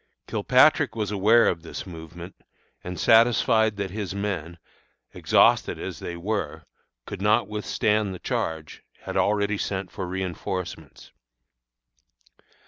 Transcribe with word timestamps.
Kilpatrick 0.25 0.95
was 0.95 1.11
aware 1.11 1.47
of 1.47 1.61
this 1.61 1.85
movement, 1.85 2.33
and 2.83 2.99
satisfied 2.99 3.77
that 3.77 3.91
his 3.91 4.15
men, 4.15 4.57
exhausted 5.13 5.77
as 5.77 5.99
they 5.99 6.17
were, 6.17 6.63
could 7.05 7.21
not 7.21 7.47
withstand 7.47 8.11
the 8.11 8.17
charge, 8.17 8.81
had 9.01 9.15
already 9.15 9.59
sent 9.59 9.91
for 9.91 10.07
reënforcements. 10.07 11.11